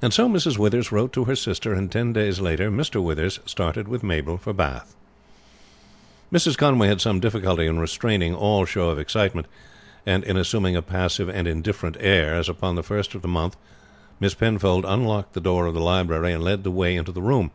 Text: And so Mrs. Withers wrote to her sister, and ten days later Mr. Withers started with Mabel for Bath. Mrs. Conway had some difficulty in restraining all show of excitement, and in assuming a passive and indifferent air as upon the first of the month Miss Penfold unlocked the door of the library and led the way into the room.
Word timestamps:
And 0.00 0.14
so 0.14 0.28
Mrs. 0.28 0.56
Withers 0.56 0.92
wrote 0.92 1.12
to 1.14 1.24
her 1.24 1.34
sister, 1.34 1.74
and 1.74 1.90
ten 1.90 2.12
days 2.12 2.38
later 2.40 2.70
Mr. 2.70 3.02
Withers 3.02 3.40
started 3.44 3.88
with 3.88 4.04
Mabel 4.04 4.38
for 4.38 4.52
Bath. 4.52 4.94
Mrs. 6.32 6.56
Conway 6.56 6.86
had 6.86 7.00
some 7.00 7.18
difficulty 7.18 7.66
in 7.66 7.80
restraining 7.80 8.36
all 8.36 8.64
show 8.64 8.88
of 8.88 9.00
excitement, 9.00 9.48
and 10.06 10.22
in 10.22 10.36
assuming 10.36 10.76
a 10.76 10.80
passive 10.80 11.28
and 11.28 11.48
indifferent 11.48 11.96
air 11.98 12.36
as 12.36 12.48
upon 12.48 12.76
the 12.76 12.84
first 12.84 13.16
of 13.16 13.22
the 13.22 13.26
month 13.26 13.56
Miss 14.20 14.34
Penfold 14.34 14.84
unlocked 14.84 15.32
the 15.34 15.40
door 15.40 15.66
of 15.66 15.74
the 15.74 15.80
library 15.80 16.32
and 16.32 16.44
led 16.44 16.62
the 16.62 16.70
way 16.70 16.94
into 16.94 17.10
the 17.10 17.20
room. 17.20 17.50